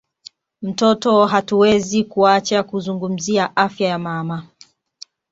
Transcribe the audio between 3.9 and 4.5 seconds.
mama